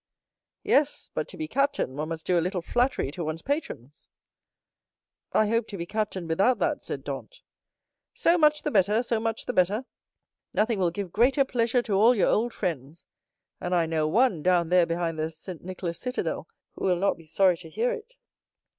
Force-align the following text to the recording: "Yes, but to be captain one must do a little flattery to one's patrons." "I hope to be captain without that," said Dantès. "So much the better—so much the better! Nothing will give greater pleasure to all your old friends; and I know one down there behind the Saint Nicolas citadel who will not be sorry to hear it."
"Yes, 0.63 1.11
but 1.13 1.27
to 1.27 1.37
be 1.37 1.47
captain 1.47 1.95
one 1.95 2.09
must 2.09 2.25
do 2.25 2.35
a 2.39 2.41
little 2.41 2.63
flattery 2.63 3.11
to 3.11 3.23
one's 3.23 3.43
patrons." 3.43 4.07
"I 5.31 5.45
hope 5.47 5.67
to 5.67 5.77
be 5.77 5.85
captain 5.85 6.27
without 6.27 6.57
that," 6.57 6.83
said 6.83 7.05
Dantès. 7.05 7.41
"So 8.15 8.35
much 8.35 8.63
the 8.63 8.71
better—so 8.71 9.19
much 9.19 9.45
the 9.45 9.53
better! 9.53 9.85
Nothing 10.55 10.79
will 10.79 10.89
give 10.89 11.11
greater 11.11 11.45
pleasure 11.45 11.83
to 11.83 11.93
all 11.93 12.15
your 12.15 12.29
old 12.29 12.51
friends; 12.51 13.05
and 13.59 13.75
I 13.75 13.85
know 13.85 14.07
one 14.07 14.41
down 14.41 14.69
there 14.69 14.87
behind 14.87 15.19
the 15.19 15.29
Saint 15.29 15.63
Nicolas 15.63 15.99
citadel 15.99 16.47
who 16.73 16.83
will 16.85 16.95
not 16.97 17.15
be 17.15 17.27
sorry 17.27 17.57
to 17.57 17.69
hear 17.69 17.91
it." 17.91 18.15